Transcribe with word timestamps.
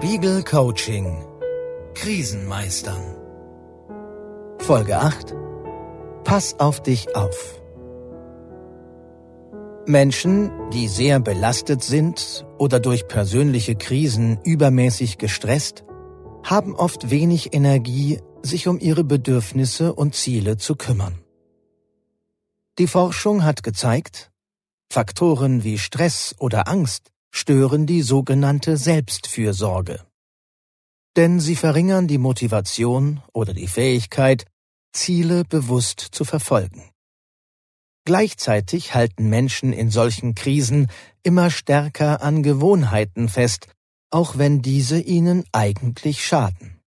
Spiegel 0.00 0.44
Coaching 0.44 1.26
Krisenmeistern 1.94 3.02
Folge 4.60 4.96
8 4.96 5.34
Pass 6.22 6.60
auf 6.60 6.80
dich 6.80 7.16
auf. 7.16 7.60
Menschen, 9.86 10.52
die 10.70 10.86
sehr 10.86 11.18
belastet 11.18 11.82
sind 11.82 12.46
oder 12.58 12.78
durch 12.78 13.08
persönliche 13.08 13.74
Krisen 13.74 14.38
übermäßig 14.44 15.18
gestresst, 15.18 15.82
haben 16.44 16.76
oft 16.76 17.10
wenig 17.10 17.52
Energie, 17.52 18.20
sich 18.44 18.68
um 18.68 18.78
ihre 18.78 19.02
Bedürfnisse 19.02 19.92
und 19.92 20.14
Ziele 20.14 20.58
zu 20.58 20.76
kümmern. 20.76 21.18
Die 22.78 22.86
Forschung 22.86 23.42
hat 23.42 23.64
gezeigt, 23.64 24.30
Faktoren 24.92 25.64
wie 25.64 25.76
Stress 25.76 26.36
oder 26.38 26.68
Angst 26.68 27.10
stören 27.30 27.86
die 27.86 28.02
sogenannte 28.02 28.76
Selbstfürsorge. 28.76 30.04
Denn 31.16 31.40
sie 31.40 31.56
verringern 31.56 32.06
die 32.08 32.18
Motivation 32.18 33.22
oder 33.32 33.54
die 33.54 33.66
Fähigkeit, 33.66 34.46
Ziele 34.92 35.44
bewusst 35.44 36.00
zu 36.00 36.24
verfolgen. 36.24 36.90
Gleichzeitig 38.04 38.94
halten 38.94 39.28
Menschen 39.28 39.72
in 39.72 39.90
solchen 39.90 40.34
Krisen 40.34 40.86
immer 41.22 41.50
stärker 41.50 42.22
an 42.22 42.42
Gewohnheiten 42.42 43.28
fest, 43.28 43.68
auch 44.10 44.38
wenn 44.38 44.62
diese 44.62 44.98
ihnen 44.98 45.44
eigentlich 45.52 46.24
schaden. 46.24 46.80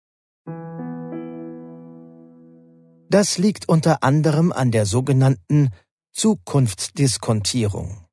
Das 3.11 3.39
liegt 3.39 3.69
unter 3.69 4.03
anderem 4.03 4.53
an 4.53 4.71
der 4.71 4.87
sogenannten 4.87 5.71
Zukunftsdiskontierung. 6.13 8.08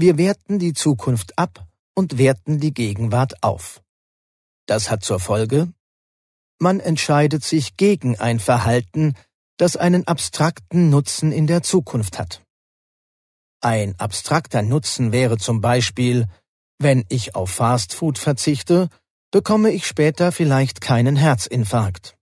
Wir 0.00 0.16
werten 0.16 0.60
die 0.60 0.74
Zukunft 0.74 1.36
ab 1.36 1.66
und 1.96 2.18
werten 2.18 2.60
die 2.60 2.72
Gegenwart 2.72 3.42
auf. 3.42 3.82
Das 4.66 4.90
hat 4.90 5.02
zur 5.02 5.18
Folge, 5.18 5.72
man 6.60 6.78
entscheidet 6.78 7.42
sich 7.44 7.76
gegen 7.76 8.16
ein 8.16 8.38
Verhalten, 8.38 9.14
das 9.56 9.76
einen 9.76 10.06
abstrakten 10.06 10.88
Nutzen 10.88 11.32
in 11.32 11.48
der 11.48 11.64
Zukunft 11.64 12.16
hat. 12.16 12.42
Ein 13.60 13.98
abstrakter 13.98 14.62
Nutzen 14.62 15.10
wäre 15.10 15.36
zum 15.36 15.60
Beispiel, 15.60 16.28
wenn 16.78 17.04
ich 17.08 17.34
auf 17.34 17.50
Fastfood 17.50 18.18
verzichte, 18.18 18.90
bekomme 19.32 19.72
ich 19.72 19.84
später 19.84 20.30
vielleicht 20.30 20.80
keinen 20.80 21.16
Herzinfarkt. 21.16 22.16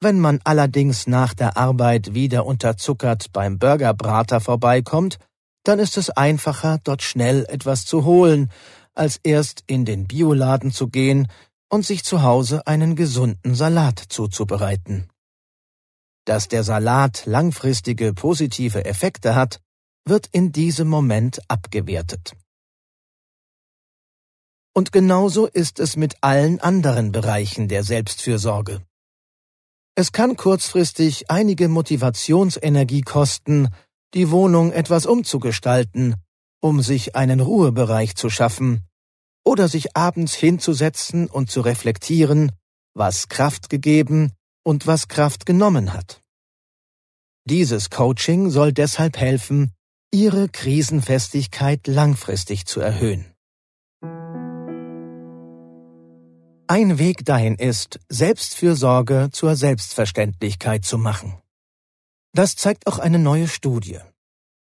Wenn 0.00 0.20
man 0.20 0.40
allerdings 0.44 1.08
nach 1.08 1.34
der 1.34 1.56
Arbeit 1.56 2.14
wieder 2.14 2.46
unterzuckert 2.46 3.32
beim 3.32 3.58
Burgerbrater 3.58 4.40
vorbeikommt, 4.40 5.18
dann 5.64 5.78
ist 5.78 5.96
es 5.96 6.10
einfacher, 6.10 6.78
dort 6.82 7.02
schnell 7.02 7.46
etwas 7.48 7.84
zu 7.84 8.04
holen, 8.04 8.50
als 8.94 9.18
erst 9.22 9.64
in 9.66 9.84
den 9.84 10.06
Bioladen 10.06 10.72
zu 10.72 10.88
gehen 10.88 11.28
und 11.68 11.86
sich 11.86 12.04
zu 12.04 12.22
Hause 12.22 12.66
einen 12.66 12.96
gesunden 12.96 13.54
Salat 13.54 13.98
zuzubereiten. 13.98 15.08
Dass 16.24 16.48
der 16.48 16.62
Salat 16.62 17.24
langfristige 17.26 18.12
positive 18.12 18.84
Effekte 18.84 19.34
hat, 19.34 19.60
wird 20.04 20.28
in 20.32 20.52
diesem 20.52 20.88
Moment 20.88 21.40
abgewertet. 21.48 22.34
Und 24.74 24.92
genauso 24.92 25.46
ist 25.46 25.78
es 25.80 25.96
mit 25.96 26.16
allen 26.22 26.60
anderen 26.60 27.12
Bereichen 27.12 27.68
der 27.68 27.84
Selbstfürsorge. 27.84 28.82
Es 29.94 30.12
kann 30.12 30.36
kurzfristig 30.36 31.30
einige 31.30 31.68
Motivationsenergie 31.68 33.02
kosten, 33.02 33.68
die 34.14 34.30
Wohnung 34.30 34.72
etwas 34.72 35.06
umzugestalten, 35.06 36.16
um 36.60 36.82
sich 36.82 37.16
einen 37.16 37.40
Ruhebereich 37.40 38.14
zu 38.14 38.30
schaffen, 38.30 38.86
oder 39.44 39.68
sich 39.68 39.96
abends 39.96 40.34
hinzusetzen 40.34 41.28
und 41.28 41.50
zu 41.50 41.60
reflektieren, 41.60 42.52
was 42.94 43.28
Kraft 43.28 43.68
gegeben 43.68 44.32
und 44.64 44.86
was 44.86 45.08
Kraft 45.08 45.46
genommen 45.46 45.92
hat. 45.92 46.20
Dieses 47.44 47.90
Coaching 47.90 48.50
soll 48.50 48.72
deshalb 48.72 49.16
helfen, 49.16 49.72
Ihre 50.14 50.48
Krisenfestigkeit 50.48 51.86
langfristig 51.86 52.66
zu 52.66 52.80
erhöhen. 52.80 53.32
Ein 56.68 56.98
Weg 56.98 57.24
dahin 57.24 57.56
ist, 57.56 57.98
Selbstfürsorge 58.08 59.30
zur 59.32 59.56
Selbstverständlichkeit 59.56 60.84
zu 60.84 60.98
machen. 60.98 61.38
Das 62.34 62.56
zeigt 62.56 62.86
auch 62.86 62.98
eine 62.98 63.18
neue 63.18 63.48
Studie. 63.48 63.98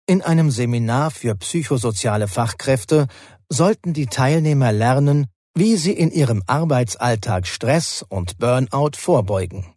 In 0.07 0.21
einem 0.21 0.51
Seminar 0.51 1.11
für 1.11 1.35
psychosoziale 1.35 2.27
Fachkräfte 2.27 3.07
sollten 3.49 3.93
die 3.93 4.07
Teilnehmer 4.07 4.71
lernen, 4.71 5.27
wie 5.55 5.75
sie 5.75 5.93
in 5.93 6.11
ihrem 6.11 6.43
Arbeitsalltag 6.47 7.47
Stress 7.47 8.03
und 8.07 8.37
Burnout 8.37 8.97
vorbeugen. 8.97 9.73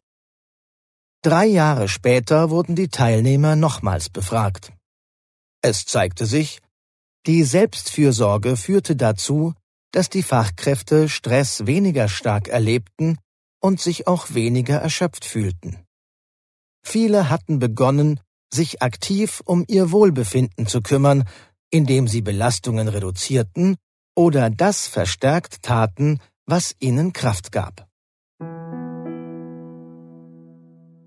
Drei 1.22 1.46
Jahre 1.46 1.88
später 1.88 2.50
wurden 2.50 2.76
die 2.76 2.88
Teilnehmer 2.88 3.56
nochmals 3.56 4.10
befragt. 4.10 4.72
Es 5.62 5.86
zeigte 5.86 6.26
sich, 6.26 6.60
die 7.26 7.42
Selbstfürsorge 7.42 8.56
führte 8.56 8.96
dazu, 8.96 9.54
dass 9.92 10.10
die 10.10 10.22
Fachkräfte 10.22 11.08
Stress 11.08 11.66
weniger 11.66 12.08
stark 12.08 12.48
erlebten 12.48 13.18
und 13.60 13.80
sich 13.80 14.06
auch 14.06 14.34
weniger 14.34 14.76
erschöpft 14.76 15.24
fühlten. 15.24 15.86
Viele 16.84 17.30
hatten 17.30 17.58
begonnen, 17.58 18.20
sich 18.54 18.82
aktiv 18.82 19.42
um 19.44 19.64
ihr 19.68 19.90
Wohlbefinden 19.90 20.66
zu 20.66 20.80
kümmern, 20.80 21.24
indem 21.70 22.08
sie 22.08 22.22
Belastungen 22.22 22.88
reduzierten 22.88 23.76
oder 24.16 24.48
das 24.50 24.86
verstärkt 24.86 25.62
taten, 25.62 26.20
was 26.46 26.74
ihnen 26.78 27.12
Kraft 27.12 27.52
gab. 27.52 27.88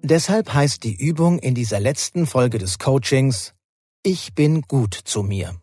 Deshalb 0.03 0.53
heißt 0.53 0.83
die 0.83 0.95
Übung 0.95 1.39
in 1.39 1.55
dieser 1.55 1.79
letzten 1.79 2.27
Folge 2.27 2.59
des 2.59 2.79
Coachings 2.79 3.53
Ich 4.03 4.33
bin 4.33 4.61
gut 4.61 4.93
zu 4.93 5.23
mir. 5.23 5.59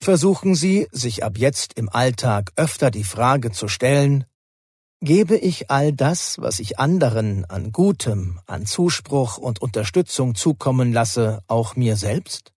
Versuchen 0.00 0.54
Sie, 0.54 0.86
sich 0.92 1.24
ab 1.24 1.36
jetzt 1.36 1.74
im 1.74 1.88
Alltag 1.88 2.52
öfter 2.56 2.90
die 2.90 3.04
Frage 3.04 3.50
zu 3.50 3.68
stellen, 3.68 4.24
Gebe 5.00 5.36
ich 5.36 5.70
all 5.70 5.92
das, 5.92 6.38
was 6.38 6.58
ich 6.58 6.80
anderen 6.80 7.44
an 7.44 7.70
Gutem, 7.70 8.40
an 8.46 8.66
Zuspruch 8.66 9.38
und 9.38 9.62
Unterstützung 9.62 10.34
zukommen 10.34 10.92
lasse, 10.92 11.42
auch 11.46 11.76
mir 11.76 11.96
selbst? 11.96 12.52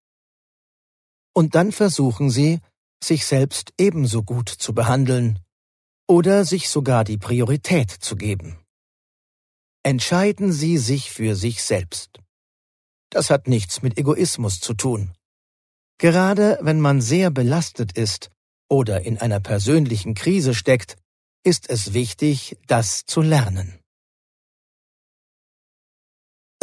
Und 1.34 1.54
dann 1.54 1.72
versuchen 1.72 2.32
Sie, 2.32 2.60
sich 3.04 3.26
selbst 3.28 3.74
ebenso 3.78 4.24
gut 4.24 4.50
zu 4.50 4.74
behandeln 4.74 5.40
oder 6.08 6.44
sich 6.44 6.70
sogar 6.70 7.04
die 7.04 7.18
Priorität 7.18 7.92
zu 7.92 8.16
geben. 8.16 8.58
Entscheiden 9.84 10.52
Sie 10.52 10.78
sich 10.78 11.12
für 11.12 11.36
sich 11.36 11.64
selbst. 11.64 12.20
Das 13.12 13.30
hat 13.30 13.48
nichts 13.48 13.82
mit 13.82 13.98
Egoismus 13.98 14.60
zu 14.60 14.74
tun. 14.74 15.14
Gerade 16.00 16.58
wenn 16.62 16.80
man 16.80 17.02
sehr 17.02 17.30
belastet 17.30 17.98
ist 17.98 18.32
oder 18.68 19.02
in 19.02 19.20
einer 19.20 19.40
persönlichen 19.40 20.16
Krise 20.16 20.56
steckt, 20.56 20.98
ist 21.44 21.70
es 21.70 21.94
wichtig, 21.94 22.58
das 22.68 23.06
zu 23.06 23.22
lernen. 23.22 23.80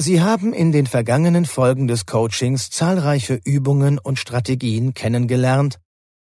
Sie 0.00 0.20
haben 0.20 0.52
in 0.52 0.70
den 0.70 0.86
vergangenen 0.86 1.44
Folgen 1.44 1.88
des 1.88 2.06
Coachings 2.06 2.70
zahlreiche 2.70 3.34
Übungen 3.34 3.98
und 3.98 4.18
Strategien 4.18 4.94
kennengelernt, 4.94 5.80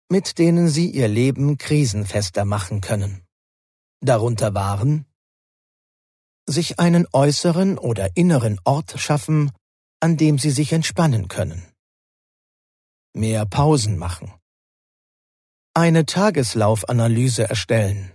mit 0.10 0.38
denen 0.38 0.68
Sie 0.68 0.92
Ihr 0.92 1.08
Leben 1.08 1.58
krisenfester 1.58 2.46
machen 2.46 2.82
können. 2.82 3.24
Darunter 4.00 4.54
waren 4.54 5.08
sich 6.48 6.78
einen 6.78 7.08
äußeren 7.14 7.80
oder 7.80 8.16
inneren 8.16 8.60
Ort 8.64 9.00
schaffen, 9.00 9.52
an 10.02 10.18
dem 10.18 10.38
Sie 10.38 10.52
sich 10.52 10.72
entspannen 10.74 11.28
können. 11.28 11.66
Mehr 13.14 13.46
Pausen 13.48 13.98
machen. 13.98 14.32
Eine 15.74 16.06
Tageslaufanalyse 16.06 17.50
erstellen 17.50 18.13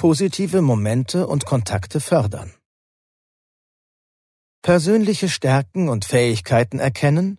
positive 0.00 0.62
Momente 0.62 1.26
und 1.26 1.44
Kontakte 1.44 2.00
fördern. 2.00 2.54
Persönliche 4.62 5.28
Stärken 5.28 5.90
und 5.90 6.06
Fähigkeiten 6.06 6.78
erkennen 6.78 7.38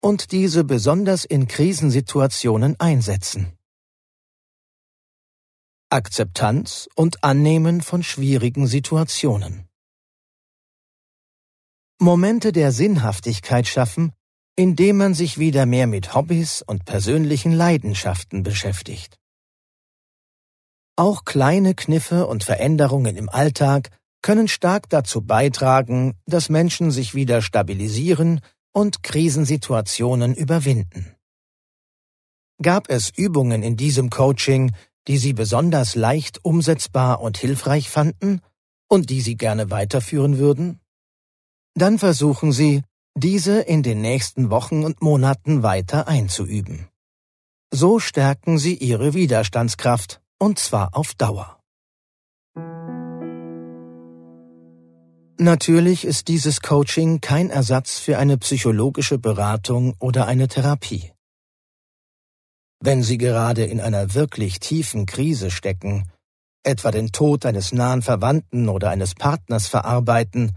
und 0.00 0.30
diese 0.30 0.62
besonders 0.62 1.24
in 1.24 1.48
Krisensituationen 1.48 2.78
einsetzen. 2.78 3.58
Akzeptanz 5.90 6.88
und 6.94 7.24
Annehmen 7.24 7.82
von 7.82 8.04
schwierigen 8.04 8.68
Situationen. 8.68 9.68
Momente 11.98 12.52
der 12.52 12.70
Sinnhaftigkeit 12.70 13.66
schaffen, 13.66 14.12
indem 14.54 14.98
man 14.98 15.14
sich 15.14 15.38
wieder 15.38 15.66
mehr 15.66 15.88
mit 15.88 16.14
Hobbys 16.14 16.62
und 16.62 16.84
persönlichen 16.84 17.50
Leidenschaften 17.50 18.44
beschäftigt. 18.44 19.17
Auch 20.98 21.24
kleine 21.24 21.76
Kniffe 21.76 22.26
und 22.26 22.42
Veränderungen 22.42 23.14
im 23.14 23.28
Alltag 23.28 23.90
können 24.20 24.48
stark 24.48 24.88
dazu 24.88 25.20
beitragen, 25.20 26.18
dass 26.26 26.48
Menschen 26.48 26.90
sich 26.90 27.14
wieder 27.14 27.40
stabilisieren 27.40 28.40
und 28.72 29.04
Krisensituationen 29.04 30.34
überwinden. 30.34 31.14
Gab 32.60 32.90
es 32.90 33.10
Übungen 33.16 33.62
in 33.62 33.76
diesem 33.76 34.10
Coaching, 34.10 34.72
die 35.06 35.18
Sie 35.18 35.34
besonders 35.34 35.94
leicht 35.94 36.44
umsetzbar 36.44 37.20
und 37.20 37.38
hilfreich 37.38 37.88
fanden 37.88 38.40
und 38.88 39.08
die 39.08 39.20
Sie 39.20 39.36
gerne 39.36 39.70
weiterführen 39.70 40.38
würden? 40.38 40.80
Dann 41.74 42.00
versuchen 42.00 42.50
Sie, 42.50 42.82
diese 43.14 43.60
in 43.60 43.84
den 43.84 44.00
nächsten 44.00 44.50
Wochen 44.50 44.84
und 44.84 45.00
Monaten 45.00 45.62
weiter 45.62 46.08
einzuüben. 46.08 46.88
So 47.72 48.00
stärken 48.00 48.58
Sie 48.58 48.74
Ihre 48.74 49.14
Widerstandskraft, 49.14 50.20
und 50.38 50.58
zwar 50.58 50.96
auf 50.96 51.14
Dauer. 51.14 51.58
Natürlich 55.40 56.04
ist 56.04 56.26
dieses 56.26 56.60
Coaching 56.62 57.20
kein 57.20 57.48
Ersatz 57.48 57.98
für 58.00 58.18
eine 58.18 58.38
psychologische 58.38 59.18
Beratung 59.18 59.94
oder 60.00 60.26
eine 60.26 60.48
Therapie. 60.48 61.12
Wenn 62.80 63.02
Sie 63.04 63.18
gerade 63.18 63.64
in 63.64 63.80
einer 63.80 64.14
wirklich 64.14 64.58
tiefen 64.58 65.06
Krise 65.06 65.50
stecken, 65.50 66.10
etwa 66.64 66.90
den 66.90 67.12
Tod 67.12 67.46
eines 67.46 67.72
nahen 67.72 68.02
Verwandten 68.02 68.68
oder 68.68 68.90
eines 68.90 69.14
Partners 69.14 69.68
verarbeiten, 69.68 70.56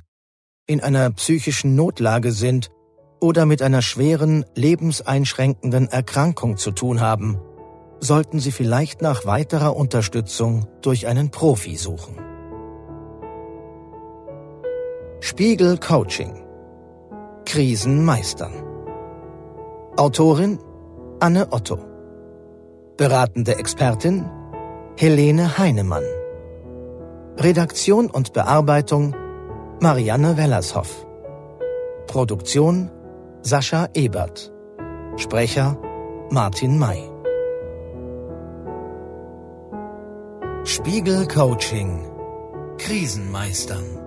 in 0.68 0.82
einer 0.82 1.12
psychischen 1.12 1.76
Notlage 1.76 2.32
sind 2.32 2.72
oder 3.20 3.46
mit 3.46 3.62
einer 3.62 3.82
schweren, 3.82 4.46
lebenseinschränkenden 4.56 5.90
Erkrankung 5.90 6.58
zu 6.58 6.72
tun 6.72 7.02
haben, 7.02 7.40
sollten 8.02 8.40
Sie 8.40 8.52
vielleicht 8.52 9.02
nach 9.02 9.26
weiterer 9.26 9.76
Unterstützung 9.76 10.66
durch 10.82 11.08
einen 11.08 11.30
Profi 11.30 11.78
suchen. 11.78 12.16
Spiegel 15.20 15.78
Coaching. 15.78 16.34
Krisen 17.46 18.04
meistern. 18.04 18.54
Autorin 19.96 20.58
Anne 21.20 21.48
Otto. 21.52 21.78
Beratende 22.98 23.56
Expertin 23.56 24.30
Helene 24.98 25.58
Heinemann. 25.60 26.04
Redaktion 27.38 28.10
und 28.10 28.34
Bearbeitung 28.34 29.16
Marianne 29.80 30.38
Wellershoff. 30.38 31.06
Produktion 32.08 32.90
Sascha 33.44 33.90
Ebert. 33.94 34.52
Sprecher 35.18 35.78
Martin 36.32 36.80
May 36.80 37.11
Spiegel 40.64 41.26
Coaching. 41.26 42.08
Krisenmeistern 42.78 44.01